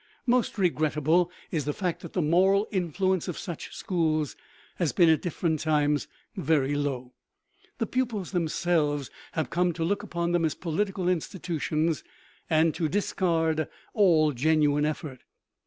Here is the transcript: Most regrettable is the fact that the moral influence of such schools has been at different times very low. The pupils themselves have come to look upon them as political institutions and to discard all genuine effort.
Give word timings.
Most 0.25 0.57
regrettable 0.57 1.29
is 1.51 1.65
the 1.65 1.73
fact 1.75 1.99
that 2.01 2.13
the 2.13 2.23
moral 2.23 2.67
influence 2.71 3.27
of 3.27 3.37
such 3.37 3.71
schools 3.75 4.35
has 4.77 4.93
been 4.93 5.09
at 5.09 5.21
different 5.21 5.59
times 5.59 6.07
very 6.35 6.73
low. 6.73 7.13
The 7.77 7.85
pupils 7.85 8.31
themselves 8.31 9.11
have 9.33 9.51
come 9.51 9.73
to 9.73 9.83
look 9.83 10.01
upon 10.01 10.31
them 10.31 10.43
as 10.43 10.55
political 10.55 11.07
institutions 11.07 12.03
and 12.49 12.73
to 12.73 12.89
discard 12.89 13.67
all 13.93 14.31
genuine 14.31 14.85
effort. 14.87 15.19